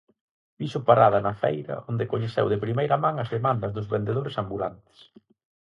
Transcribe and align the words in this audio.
Fixo 0.57 0.79
parada 0.89 1.19
na 1.25 1.33
feira, 1.43 1.75
onde 1.91 2.09
coñeceu 2.13 2.45
de 2.49 2.61
primeira 2.65 2.95
man 3.03 3.15
as 3.23 3.31
demandas 3.35 3.71
dos 3.73 3.89
vendedores 3.93 4.37
ambulantes. 4.43 4.97